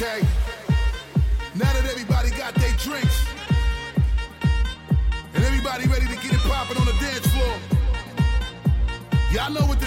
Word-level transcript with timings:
okay? 0.00 0.24
Now 1.56 1.72
that 1.72 1.84
everybody 1.90 2.30
got 2.30 2.54
their 2.54 2.70
drinks, 2.78 3.26
and 5.34 5.44
everybody 5.44 5.88
ready 5.88 6.06
to 6.06 6.14
get 6.14 6.32
it 6.32 6.40
popping 6.40 6.76
on 6.76 6.86
the 6.86 6.92
dance 7.00 7.26
floor, 7.26 7.54
y'all 9.32 9.50
know 9.52 9.66
what 9.66 9.77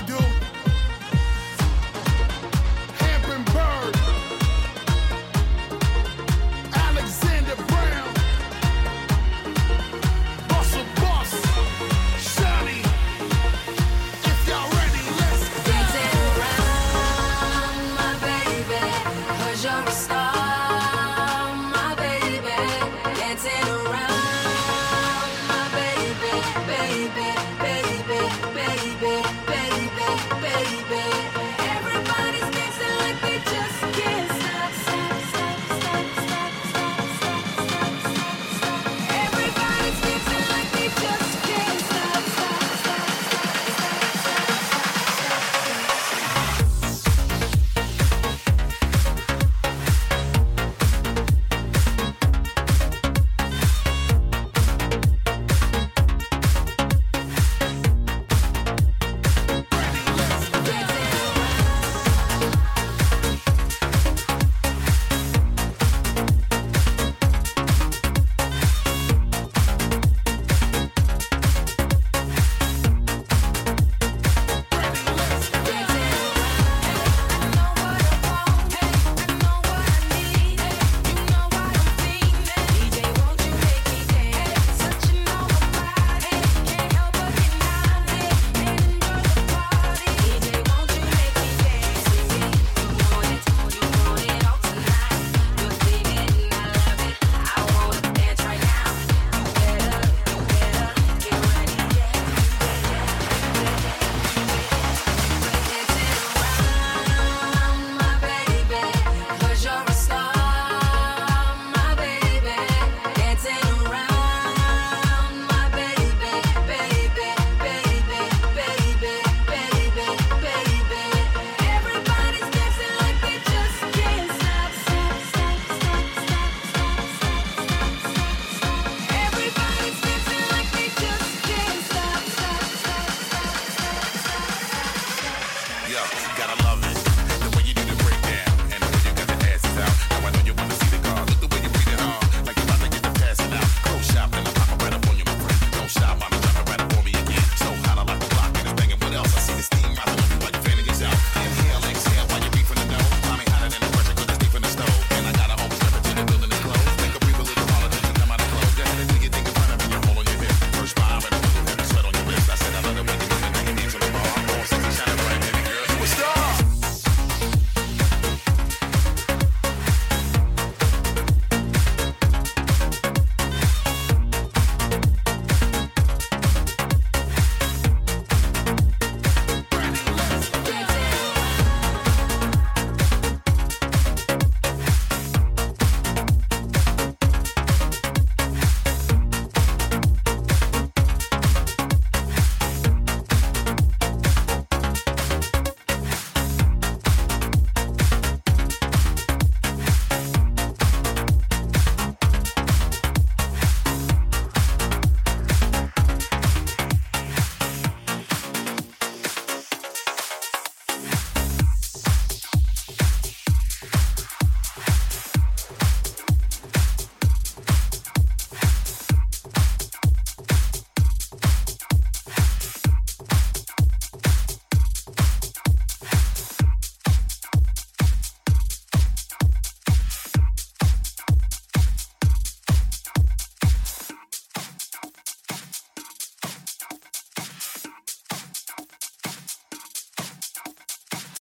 Another 162.84 163.04
one. 163.04 163.21